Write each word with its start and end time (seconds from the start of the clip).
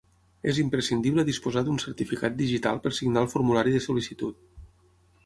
És 0.51 0.59
imprescindible 0.61 1.25
disposar 1.27 1.63
d'un 1.67 1.77
certificat 1.83 2.39
digital 2.39 2.81
per 2.87 2.93
signar 3.01 3.23
el 3.27 3.29
formulari 3.35 3.75
de 3.77 3.83
sol·licitud. 3.89 4.41